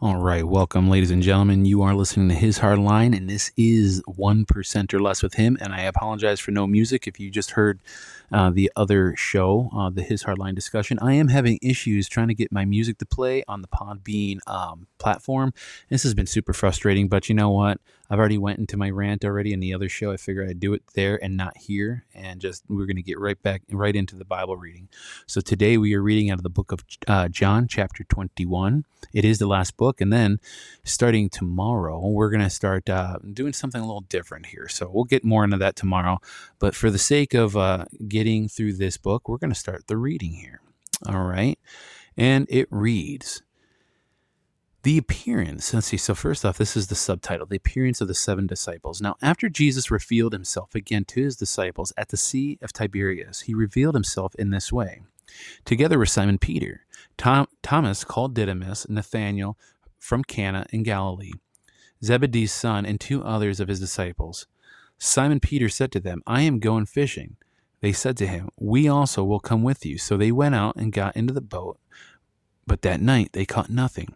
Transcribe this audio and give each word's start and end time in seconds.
All 0.00 0.16
right, 0.16 0.46
welcome, 0.46 0.88
ladies 0.90 1.10
and 1.10 1.22
gentlemen. 1.22 1.64
You 1.64 1.82
are 1.82 1.94
listening 1.94 2.28
to 2.28 2.34
His 2.34 2.58
Hard 2.58 2.78
Line, 2.78 3.14
and 3.14 3.30
this 3.30 3.50
is 3.56 4.02
1% 4.02 4.94
or 4.94 5.00
less 5.00 5.22
with 5.22 5.34
him. 5.34 5.56
And 5.60 5.72
I 5.72 5.82
apologize 5.82 6.40
for 6.40 6.50
no 6.50 6.66
music 6.66 7.06
if 7.06 7.18
you 7.18 7.30
just 7.30 7.52
heard 7.52 7.80
uh, 8.32 8.50
the 8.50 8.70
other 8.76 9.14
show, 9.16 9.70
uh, 9.74 9.90
the 9.90 10.02
His 10.02 10.24
Hard 10.24 10.38
Line 10.38 10.54
discussion. 10.54 10.98
I 11.00 11.14
am 11.14 11.28
having 11.28 11.58
issues 11.62 12.08
trying 12.08 12.28
to 12.28 12.34
get 12.34 12.52
my 12.52 12.64
music 12.64 12.98
to 12.98 13.06
play 13.06 13.42
on 13.48 13.62
the 13.62 13.68
Podbean 13.68 14.38
um, 14.46 14.86
platform. 14.98 15.54
This 15.88 16.02
has 16.02 16.14
been 16.14 16.26
super 16.26 16.52
frustrating, 16.52 17.08
but 17.08 17.28
you 17.28 17.34
know 17.34 17.50
what? 17.50 17.80
I've 18.08 18.18
already 18.18 18.38
went 18.38 18.58
into 18.58 18.76
my 18.76 18.90
rant 18.90 19.24
already 19.24 19.52
in 19.52 19.60
the 19.60 19.74
other 19.74 19.88
show. 19.88 20.12
I 20.12 20.16
figured 20.16 20.48
I'd 20.48 20.60
do 20.60 20.74
it 20.74 20.82
there 20.94 21.22
and 21.22 21.36
not 21.36 21.56
here, 21.56 22.04
and 22.14 22.40
just 22.40 22.64
we're 22.68 22.86
going 22.86 22.96
to 22.96 23.02
get 23.02 23.18
right 23.18 23.40
back 23.42 23.62
right 23.70 23.94
into 23.94 24.16
the 24.16 24.24
Bible 24.24 24.56
reading. 24.56 24.88
So 25.26 25.40
today 25.40 25.76
we 25.76 25.94
are 25.94 26.02
reading 26.02 26.30
out 26.30 26.38
of 26.38 26.42
the 26.42 26.50
book 26.50 26.72
of 26.72 26.84
uh, 27.06 27.28
John, 27.28 27.66
chapter 27.68 28.04
21. 28.04 28.84
It 29.12 29.24
is 29.24 29.38
the 29.38 29.46
last 29.46 29.76
book, 29.76 30.00
and 30.00 30.12
then 30.12 30.40
starting 30.84 31.28
tomorrow, 31.28 32.06
we're 32.06 32.30
going 32.30 32.42
to 32.42 32.50
start 32.50 32.88
uh, 32.88 33.18
doing 33.32 33.52
something 33.52 33.80
a 33.80 33.86
little 33.86 34.02
different 34.02 34.46
here. 34.46 34.68
So 34.68 34.90
we'll 34.92 35.04
get 35.04 35.24
more 35.24 35.44
into 35.44 35.56
that 35.58 35.76
tomorrow. 35.76 36.18
But 36.58 36.74
for 36.74 36.90
the 36.90 36.98
sake 36.98 37.34
of 37.34 37.56
uh, 37.56 37.86
getting 38.08 38.48
through 38.48 38.74
this 38.74 38.96
book, 38.96 39.28
we're 39.28 39.38
going 39.38 39.52
to 39.52 39.58
start 39.58 39.86
the 39.86 39.96
reading 39.96 40.32
here. 40.32 40.60
All 41.06 41.24
right, 41.24 41.58
and 42.16 42.46
it 42.48 42.68
reads. 42.70 43.42
The 44.86 44.98
appearance, 44.98 45.74
let's 45.74 45.88
see. 45.88 45.96
So, 45.96 46.14
first 46.14 46.44
off, 46.44 46.58
this 46.58 46.76
is 46.76 46.86
the 46.86 46.94
subtitle 46.94 47.44
The 47.44 47.56
appearance 47.56 48.00
of 48.00 48.06
the 48.06 48.14
seven 48.14 48.46
disciples. 48.46 49.02
Now, 49.02 49.16
after 49.20 49.48
Jesus 49.48 49.90
revealed 49.90 50.32
himself 50.32 50.76
again 50.76 51.04
to 51.06 51.24
his 51.24 51.34
disciples 51.34 51.92
at 51.96 52.10
the 52.10 52.16
Sea 52.16 52.56
of 52.62 52.72
Tiberias, 52.72 53.40
he 53.40 53.52
revealed 53.52 53.96
himself 53.96 54.36
in 54.36 54.50
this 54.50 54.72
way. 54.72 55.02
Together 55.64 55.98
were 55.98 56.06
Simon 56.06 56.38
Peter, 56.38 56.86
Tom, 57.18 57.48
Thomas 57.64 58.04
called 58.04 58.34
Didymus, 58.34 58.88
Nathanael 58.88 59.58
from 59.98 60.22
Cana 60.22 60.66
in 60.70 60.84
Galilee, 60.84 61.32
Zebedee's 62.04 62.52
son, 62.52 62.86
and 62.86 63.00
two 63.00 63.24
others 63.24 63.58
of 63.58 63.66
his 63.66 63.80
disciples. 63.80 64.46
Simon 64.98 65.40
Peter 65.40 65.68
said 65.68 65.90
to 65.90 65.98
them, 65.98 66.22
I 66.28 66.42
am 66.42 66.60
going 66.60 66.86
fishing. 66.86 67.38
They 67.80 67.92
said 67.92 68.16
to 68.18 68.26
him, 68.28 68.50
We 68.56 68.86
also 68.86 69.24
will 69.24 69.40
come 69.40 69.64
with 69.64 69.84
you. 69.84 69.98
So 69.98 70.16
they 70.16 70.30
went 70.30 70.54
out 70.54 70.76
and 70.76 70.92
got 70.92 71.16
into 71.16 71.34
the 71.34 71.40
boat, 71.40 71.80
but 72.68 72.82
that 72.82 73.00
night 73.00 73.30
they 73.32 73.44
caught 73.44 73.68
nothing. 73.68 74.14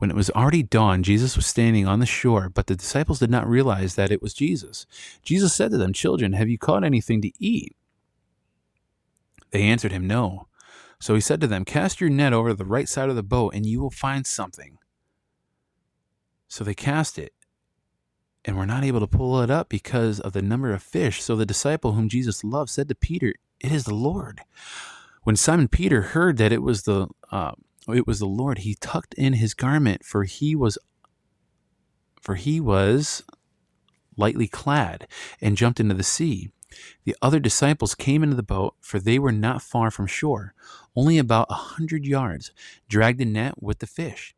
When 0.00 0.10
it 0.10 0.16
was 0.16 0.30
already 0.30 0.62
dawn, 0.62 1.02
Jesus 1.02 1.36
was 1.36 1.46
standing 1.46 1.86
on 1.86 2.00
the 2.00 2.06
shore, 2.06 2.48
but 2.48 2.68
the 2.68 2.74
disciples 2.74 3.18
did 3.18 3.30
not 3.30 3.46
realize 3.46 3.96
that 3.96 4.10
it 4.10 4.22
was 4.22 4.32
Jesus. 4.32 4.86
Jesus 5.22 5.52
said 5.52 5.70
to 5.72 5.76
them, 5.76 5.92
Children, 5.92 6.32
have 6.32 6.48
you 6.48 6.56
caught 6.56 6.84
anything 6.84 7.20
to 7.20 7.30
eat? 7.38 7.76
They 9.50 9.64
answered 9.64 9.92
him, 9.92 10.06
No. 10.06 10.48
So 11.00 11.14
he 11.14 11.20
said 11.20 11.38
to 11.42 11.46
them, 11.46 11.66
Cast 11.66 12.00
your 12.00 12.08
net 12.08 12.32
over 12.32 12.54
the 12.54 12.64
right 12.64 12.88
side 12.88 13.10
of 13.10 13.14
the 13.14 13.22
boat, 13.22 13.52
and 13.54 13.66
you 13.66 13.78
will 13.78 13.90
find 13.90 14.26
something. 14.26 14.78
So 16.48 16.64
they 16.64 16.72
cast 16.72 17.18
it, 17.18 17.34
and 18.46 18.56
were 18.56 18.64
not 18.64 18.84
able 18.84 19.00
to 19.00 19.06
pull 19.06 19.42
it 19.42 19.50
up 19.50 19.68
because 19.68 20.18
of 20.18 20.32
the 20.32 20.40
number 20.40 20.72
of 20.72 20.82
fish. 20.82 21.22
So 21.22 21.36
the 21.36 21.44
disciple 21.44 21.92
whom 21.92 22.08
Jesus 22.08 22.42
loved 22.42 22.70
said 22.70 22.88
to 22.88 22.94
Peter, 22.94 23.34
It 23.60 23.70
is 23.70 23.84
the 23.84 23.94
Lord. 23.94 24.40
When 25.24 25.36
Simon 25.36 25.68
Peter 25.68 26.00
heard 26.00 26.38
that 26.38 26.52
it 26.52 26.62
was 26.62 26.84
the 26.84 27.08
uh, 27.30 27.52
Oh, 27.88 27.94
it 27.94 28.06
was 28.06 28.18
the 28.18 28.26
Lord. 28.26 28.58
He 28.58 28.74
tucked 28.74 29.14
in 29.14 29.34
his 29.34 29.54
garment, 29.54 30.04
for 30.04 30.24
he 30.24 30.54
was 30.54 30.78
for 32.20 32.34
he 32.34 32.60
was 32.60 33.22
lightly 34.16 34.46
clad, 34.46 35.08
and 35.40 35.56
jumped 35.56 35.80
into 35.80 35.94
the 35.94 36.02
sea. 36.02 36.50
The 37.04 37.16
other 37.20 37.40
disciples 37.40 37.94
came 37.94 38.22
into 38.22 38.36
the 38.36 38.42
boat, 38.42 38.74
for 38.80 38.98
they 39.00 39.18
were 39.18 39.32
not 39.32 39.62
far 39.62 39.90
from 39.90 40.06
shore, 40.06 40.54
only 40.94 41.18
about 41.18 41.48
a 41.50 41.54
hundred 41.54 42.04
yards, 42.04 42.52
dragged 42.88 43.20
a 43.20 43.24
net 43.24 43.60
with 43.60 43.78
the 43.78 43.86
fish. 43.86 44.34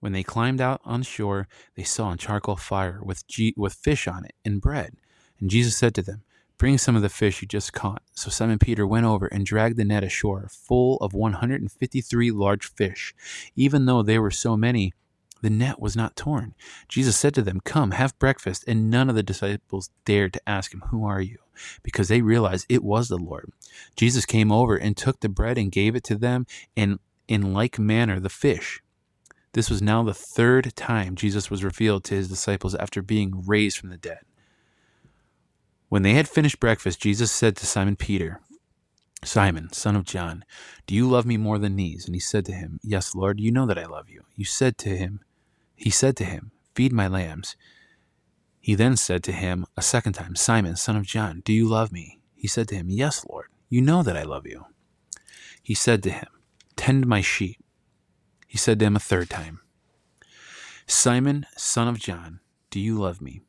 When 0.00 0.12
they 0.12 0.22
climbed 0.22 0.60
out 0.60 0.80
on 0.84 1.02
shore, 1.02 1.48
they 1.74 1.82
saw 1.82 2.12
a 2.12 2.16
charcoal 2.16 2.56
fire 2.56 3.00
with, 3.02 3.26
G- 3.26 3.54
with 3.56 3.74
fish 3.74 4.08
on 4.08 4.24
it 4.24 4.34
and 4.44 4.60
bread. 4.60 4.94
And 5.40 5.50
Jesus 5.50 5.76
said 5.76 5.94
to 5.96 6.02
them, 6.02 6.22
Bring 6.58 6.76
some 6.76 6.96
of 6.96 7.02
the 7.02 7.08
fish 7.08 7.40
you 7.40 7.48
just 7.48 7.72
caught. 7.72 8.02
So 8.14 8.30
Simon 8.30 8.58
Peter 8.58 8.84
went 8.86 9.06
over 9.06 9.26
and 9.26 9.46
dragged 9.46 9.76
the 9.76 9.84
net 9.84 10.02
ashore, 10.02 10.48
full 10.50 10.96
of 10.96 11.14
153 11.14 12.30
large 12.32 12.68
fish. 12.72 13.14
Even 13.54 13.86
though 13.86 14.02
there 14.02 14.20
were 14.20 14.32
so 14.32 14.56
many, 14.56 14.92
the 15.40 15.50
net 15.50 15.80
was 15.80 15.94
not 15.94 16.16
torn. 16.16 16.54
Jesus 16.88 17.16
said 17.16 17.32
to 17.34 17.42
them, 17.42 17.60
Come, 17.60 17.92
have 17.92 18.18
breakfast. 18.18 18.64
And 18.66 18.90
none 18.90 19.08
of 19.08 19.14
the 19.14 19.22
disciples 19.22 19.90
dared 20.04 20.32
to 20.32 20.48
ask 20.48 20.74
him, 20.74 20.82
Who 20.90 21.04
are 21.06 21.20
you? 21.20 21.38
Because 21.84 22.08
they 22.08 22.22
realized 22.22 22.66
it 22.68 22.82
was 22.82 23.08
the 23.08 23.18
Lord. 23.18 23.52
Jesus 23.96 24.26
came 24.26 24.50
over 24.50 24.76
and 24.76 24.96
took 24.96 25.20
the 25.20 25.28
bread 25.28 25.58
and 25.58 25.70
gave 25.70 25.94
it 25.94 26.04
to 26.04 26.16
them, 26.16 26.46
and 26.76 26.98
in 27.28 27.52
like 27.52 27.78
manner 27.78 28.18
the 28.18 28.28
fish. 28.28 28.82
This 29.52 29.70
was 29.70 29.80
now 29.80 30.02
the 30.02 30.14
third 30.14 30.74
time 30.76 31.14
Jesus 31.14 31.50
was 31.50 31.64
revealed 31.64 32.04
to 32.04 32.14
his 32.14 32.28
disciples 32.28 32.74
after 32.74 33.02
being 33.02 33.44
raised 33.46 33.78
from 33.78 33.90
the 33.90 33.96
dead. 33.96 34.20
When 35.88 36.02
they 36.02 36.14
had 36.14 36.28
finished 36.28 36.60
breakfast, 36.60 37.00
Jesus 37.00 37.32
said 37.32 37.56
to 37.56 37.66
Simon 37.66 37.96
Peter, 37.96 38.40
Simon, 39.24 39.72
son 39.72 39.96
of 39.96 40.04
John, 40.04 40.44
do 40.86 40.94
you 40.94 41.08
love 41.08 41.26
me 41.26 41.36
more 41.36 41.58
than 41.58 41.76
these? 41.76 42.06
And 42.06 42.14
he 42.14 42.20
said 42.20 42.44
to 42.46 42.52
him, 42.52 42.78
Yes, 42.82 43.14
Lord, 43.14 43.40
you 43.40 43.50
know 43.50 43.66
that 43.66 43.78
I 43.78 43.86
love 43.86 44.08
you. 44.08 44.24
You 44.36 44.44
said 44.44 44.78
to 44.78 44.90
him, 44.90 45.20
He 45.74 45.90
said 45.90 46.16
to 46.18 46.24
him, 46.24 46.52
Feed 46.74 46.92
my 46.92 47.08
lambs. 47.08 47.56
He 48.60 48.74
then 48.74 48.96
said 48.96 49.24
to 49.24 49.32
him 49.32 49.66
a 49.76 49.82
second 49.82 50.12
time, 50.12 50.36
Simon, 50.36 50.76
son 50.76 50.96
of 50.96 51.04
John, 51.04 51.42
do 51.44 51.52
you 51.52 51.66
love 51.66 51.90
me? 51.90 52.20
He 52.34 52.46
said 52.46 52.68
to 52.68 52.76
him, 52.76 52.90
Yes, 52.90 53.24
Lord, 53.28 53.46
you 53.68 53.80
know 53.80 54.02
that 54.02 54.16
I 54.16 54.22
love 54.22 54.46
you. 54.46 54.66
He 55.62 55.74
said 55.74 56.02
to 56.04 56.10
him, 56.10 56.28
Tend 56.76 57.06
my 57.06 57.20
sheep. 57.20 57.56
He 58.46 58.58
said 58.58 58.78
to 58.78 58.84
him 58.84 58.96
a 58.96 59.00
third 59.00 59.28
time, 59.28 59.60
Simon, 60.86 61.46
son 61.56 61.88
of 61.88 61.98
John, 61.98 62.40
do 62.70 62.78
you 62.78 62.98
love 62.98 63.20
me? 63.20 63.42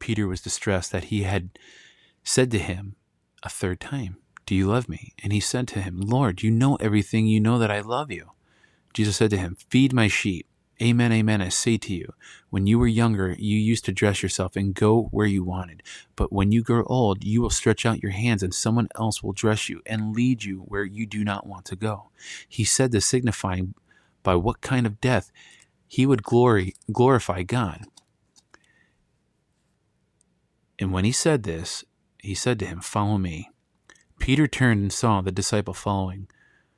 Peter 0.00 0.26
was 0.26 0.40
distressed 0.40 0.90
that 0.90 1.04
he 1.04 1.22
had 1.22 1.50
said 2.24 2.50
to 2.50 2.58
him 2.58 2.96
a 3.42 3.48
third 3.48 3.80
time, 3.80 4.16
Do 4.46 4.54
you 4.54 4.66
love 4.66 4.88
me? 4.88 5.14
And 5.22 5.32
he 5.32 5.40
said 5.40 5.68
to 5.68 5.80
him, 5.80 6.00
Lord, 6.00 6.42
you 6.42 6.50
know 6.50 6.76
everything. 6.76 7.26
You 7.26 7.38
know 7.38 7.58
that 7.58 7.70
I 7.70 7.80
love 7.80 8.10
you. 8.10 8.30
Jesus 8.92 9.16
said 9.16 9.30
to 9.30 9.36
him, 9.36 9.56
Feed 9.68 9.92
my 9.92 10.08
sheep. 10.08 10.46
Amen, 10.82 11.12
amen. 11.12 11.42
I 11.42 11.50
say 11.50 11.76
to 11.76 11.94
you, 11.94 12.14
when 12.48 12.66
you 12.66 12.78
were 12.78 12.86
younger, 12.86 13.36
you 13.38 13.58
used 13.58 13.84
to 13.84 13.92
dress 13.92 14.22
yourself 14.22 14.56
and 14.56 14.74
go 14.74 15.08
where 15.10 15.26
you 15.26 15.44
wanted. 15.44 15.82
But 16.16 16.32
when 16.32 16.52
you 16.52 16.62
grow 16.62 16.84
old, 16.84 17.22
you 17.22 17.42
will 17.42 17.50
stretch 17.50 17.84
out 17.84 18.02
your 18.02 18.12
hands, 18.12 18.42
and 18.42 18.54
someone 18.54 18.88
else 18.98 19.22
will 19.22 19.34
dress 19.34 19.68
you 19.68 19.82
and 19.84 20.16
lead 20.16 20.42
you 20.42 20.60
where 20.60 20.84
you 20.84 21.04
do 21.04 21.22
not 21.22 21.46
want 21.46 21.66
to 21.66 21.76
go. 21.76 22.08
He 22.48 22.64
said 22.64 22.92
this, 22.92 23.04
signifying 23.04 23.74
by 24.22 24.36
what 24.36 24.62
kind 24.62 24.86
of 24.86 25.02
death 25.02 25.30
he 25.86 26.06
would 26.06 26.22
glory 26.22 26.74
glorify 26.90 27.42
God. 27.42 27.84
And 30.80 30.92
when 30.92 31.04
he 31.04 31.12
said 31.12 31.42
this, 31.42 31.84
he 32.18 32.34
said 32.34 32.58
to 32.58 32.66
him, 32.66 32.80
Follow 32.80 33.18
me. 33.18 33.50
Peter 34.18 34.48
turned 34.48 34.80
and 34.80 34.92
saw 34.92 35.20
the 35.20 35.30
disciple 35.30 35.74
following, 35.74 36.26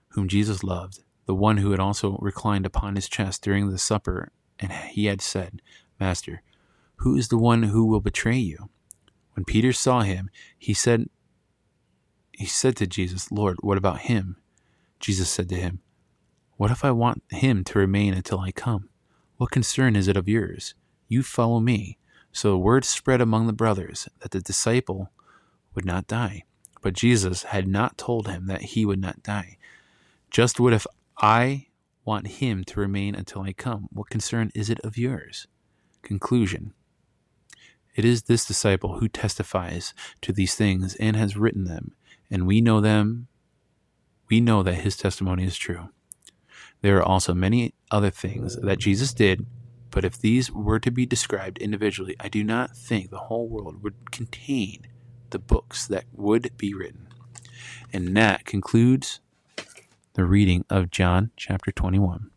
whom 0.09 0.29
Jesus 0.29 0.63
loved, 0.63 1.03
the 1.27 1.35
one 1.35 1.59
who 1.59 1.71
had 1.71 1.81
also 1.81 2.19
reclined 2.21 2.67
upon 2.67 2.97
his 2.97 3.09
chest 3.09 3.43
during 3.43 3.71
the 3.71 3.79
supper, 3.79 4.33
and 4.59 4.73
he 4.73 5.07
had 5.07 5.21
said, 5.23 5.63
Master, 5.99 6.43
who 6.97 7.17
is 7.17 7.29
the 7.29 7.39
one 7.39 7.65
who 7.65 7.87
will 7.87 8.01
betray 8.01 8.37
you? 8.37 8.69
When 9.35 9.45
Peter 9.45 9.73
saw 9.73 10.03
him, 10.03 10.31
he 10.59 10.75
said, 10.75 11.09
he 12.33 12.47
said 12.47 12.77
to 12.77 12.87
Jesus, 12.87 13.31
Lord, 13.31 13.59
what 13.61 13.79
about 13.79 14.01
him? 14.01 14.37
Jesus 14.99 15.31
said 15.31 15.49
to 15.51 15.57
him, 15.57 15.81
What 16.57 16.71
if 16.71 16.85
I 16.85 16.91
want 16.91 17.23
him 17.31 17.65
to 17.65 17.79
remain 17.79 18.15
until 18.15 18.41
I 18.41 18.53
come? 18.53 18.89
What 19.37 19.51
concern 19.51 19.97
is 19.97 20.09
it 20.09 20.17
of 20.17 20.29
yours? 20.29 20.75
You 21.09 21.23
follow 21.23 21.61
me. 21.61 21.99
So 22.33 22.51
the 22.51 22.59
word 22.59 22.85
spread 22.85 23.21
among 23.21 23.47
the 23.47 23.53
brothers 23.53 24.09
that 24.21 24.31
the 24.31 24.41
disciple 24.41 25.11
would 25.75 25.85
not 25.85 26.07
die. 26.07 26.45
But 26.81 26.95
Jesus 26.95 27.45
had 27.45 27.69
not 27.69 27.99
told 27.99 28.27
him 28.27 28.47
that 28.47 28.63
he 28.63 28.85
would 28.85 29.01
not 29.01 29.23
die. 29.23 29.59
Just 30.31 30.59
what 30.59 30.73
if 30.73 30.87
I 31.19 31.67
want 32.05 32.27
him 32.27 32.65
to 32.65 32.81
remain 32.81 33.15
until 33.15 33.43
I 33.43 33.53
come? 33.53 33.89
What 33.93 34.11
concern 34.11 34.51
is 34.55 34.71
it 34.71 34.81
of 34.81 34.99
yours? 34.99 35.47
Conclusion 36.03 36.73
It 37.95 38.05
is 38.05 38.25
this 38.25 38.45
disciple 38.45 38.99
who 38.99 39.09
testifies 39.09 39.95
to 40.23 40.33
these 40.33 40.55
things 40.55 40.97
and 40.97 41.15
has 41.17 41.37
written 41.37 41.65
them, 41.65 41.93
and 42.31 42.47
we 42.47 42.61
know 42.61 42.81
them. 42.81 43.29
We 44.29 44.41
know 44.41 44.63
that 44.63 44.77
his 44.77 44.97
testimony 44.97 45.45
is 45.45 45.57
true. 45.57 45.91
There 46.81 46.97
are 46.97 47.05
also 47.05 47.35
many 47.35 47.75
other 47.91 48.11
things 48.11 48.57
that 48.57 48.79
Jesus 48.79 49.13
did 49.13 49.47
but 49.93 50.05
if 50.05 50.19
these 50.19 50.51
were 50.51 50.81
to 50.81 50.91
be 50.91 51.07
described 51.07 51.59
individually, 51.59 52.17
I 52.19 52.29
do 52.29 52.43
not 52.43 52.75
think 52.75 53.11
the 53.11 53.19
whole 53.19 53.47
world 53.47 53.83
would 53.83 54.11
contain 54.11 54.87
the 55.31 55.39
books 55.39 55.87
that 55.87 56.07
would 56.13 56.57
be 56.57 56.75
written. 56.75 57.09
And 57.93 58.17
that 58.17 58.47
concludes 58.47 59.21
the 60.15 60.25
reading 60.25 60.65
of 60.71 60.91
John 60.91 61.31
chapter 61.37 61.71
21. 61.71 62.31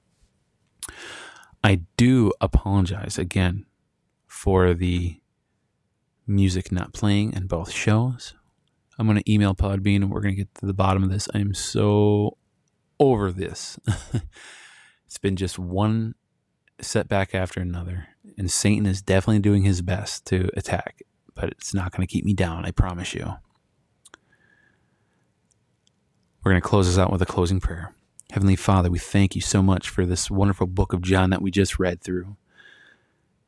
I 1.64 1.82
do 1.96 2.34
apologize 2.42 3.18
again 3.18 3.66
for 4.28 4.74
the 4.74 5.22
music 6.28 6.74
not 6.74 6.94
playing 6.94 7.34
in 7.34 7.48
both 7.48 7.72
shows. 7.72 8.34
I'm 9.00 9.08
going 9.08 9.18
to 9.18 9.32
email 9.32 9.56
Podbean 9.56 9.98
and 9.98 10.12
we're 10.12 10.22
going 10.22 10.36
to 10.36 10.42
get 10.42 10.54
to 10.56 10.66
the 10.66 10.74
bottom 10.74 11.04
of 11.04 11.10
this. 11.10 11.30
I 11.34 11.40
am 11.40 11.54
so 11.54 12.38
over 13.00 13.32
this. 13.32 13.80
it's 15.06 15.18
been 15.18 15.38
just 15.38 15.58
one 15.58 16.16
setback 16.82 17.34
after 17.34 17.60
another, 17.60 18.08
and 18.38 18.52
Satan 18.52 18.86
is 18.86 19.02
definitely 19.02 19.40
doing 19.40 19.64
his 19.64 19.82
best 19.82 20.26
to 20.28 20.50
attack, 20.56 21.04
but 21.34 21.50
it's 21.50 21.74
not 21.74 21.92
going 21.92 22.06
to 22.06 22.12
keep 22.12 22.26
me 22.26 22.34
down, 22.34 22.66
I 22.66 22.72
promise 22.72 23.14
you. 23.14 23.36
We're 26.44 26.52
going 26.52 26.62
to 26.62 26.68
close 26.68 26.88
this 26.88 26.98
out 26.98 27.12
with 27.12 27.22
a 27.22 27.26
closing 27.26 27.60
prayer. 27.60 27.94
Heavenly 28.32 28.56
Father, 28.56 28.90
we 28.92 29.00
thank 29.00 29.36
you 29.36 29.42
so 29.42 29.64
much 29.64 29.90
for 29.90 30.06
this 30.06 30.30
wonderful 30.30 30.68
book 30.68 30.94
of 30.94 31.02
John 31.02 31.30
that 31.32 31.42
we 31.42 31.52
just 31.52 31.80
read 31.80 32.02
through. 32.02 32.36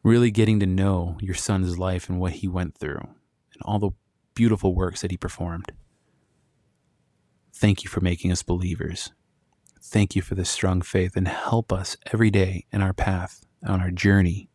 Really 0.03 0.31
getting 0.31 0.59
to 0.61 0.65
know 0.65 1.17
your 1.19 1.35
son's 1.35 1.77
life 1.77 2.09
and 2.09 2.19
what 2.19 2.33
he 2.33 2.47
went 2.47 2.77
through 2.77 2.99
and 2.99 3.61
all 3.61 3.79
the 3.79 3.91
beautiful 4.33 4.73
works 4.73 5.01
that 5.01 5.11
he 5.11 5.17
performed. 5.17 5.71
Thank 7.53 7.83
you 7.83 7.89
for 7.89 8.01
making 8.01 8.31
us 8.31 8.43
believers. 8.43 9.11
Thank 9.81 10.15
you 10.15 10.21
for 10.21 10.35
this 10.35 10.49
strong 10.49 10.81
faith 10.81 11.15
and 11.15 11.27
help 11.27 11.71
us 11.71 11.97
every 12.11 12.29
day 12.29 12.65
in 12.71 12.81
our 12.81 12.93
path, 12.93 13.45
on 13.65 13.81
our 13.81 13.91
journey, 13.91 14.49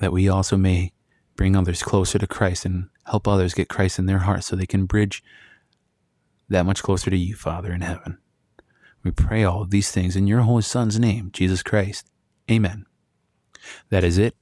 that 0.00 0.12
we 0.12 0.28
also 0.28 0.56
may 0.56 0.92
bring 1.36 1.54
others 1.54 1.82
closer 1.82 2.18
to 2.18 2.26
Christ 2.26 2.64
and 2.64 2.88
help 3.06 3.28
others 3.28 3.54
get 3.54 3.68
Christ 3.68 3.98
in 3.98 4.06
their 4.06 4.18
hearts 4.18 4.46
so 4.46 4.56
they 4.56 4.66
can 4.66 4.86
bridge 4.86 5.22
that 6.48 6.66
much 6.66 6.82
closer 6.82 7.10
to 7.10 7.16
you, 7.16 7.34
Father 7.34 7.72
in 7.72 7.82
heaven. 7.82 8.18
We 9.04 9.10
pray 9.10 9.44
all 9.44 9.62
of 9.62 9.70
these 9.70 9.90
things 9.90 10.16
in 10.16 10.26
your 10.26 10.40
Holy 10.40 10.62
Son's 10.62 10.98
name, 10.98 11.30
Jesus 11.32 11.62
Christ. 11.62 12.10
Amen. 12.50 12.86
That 13.90 14.04
is 14.04 14.18
it. 14.18 14.34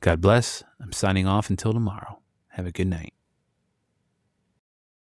God 0.00 0.20
bless. 0.20 0.64
I'm 0.80 0.92
signing 0.92 1.26
off 1.26 1.50
until 1.50 1.72
tomorrow. 1.72 2.20
Have 2.48 2.66
a 2.66 2.72
good 2.72 2.88
night. 2.88 3.12